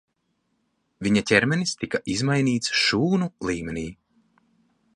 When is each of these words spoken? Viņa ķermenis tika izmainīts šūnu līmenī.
Viņa 1.07 1.21
ķermenis 1.31 1.73
tika 1.81 2.01
izmainīts 2.13 2.73
šūnu 2.85 3.29
līmenī. 3.51 3.85